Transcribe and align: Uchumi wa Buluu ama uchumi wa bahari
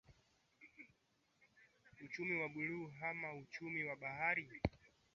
Uchumi 2.05 2.41
wa 2.41 2.49
Buluu 2.49 2.91
ama 3.01 3.35
uchumi 3.37 3.83
wa 3.83 3.95
bahari 3.95 4.61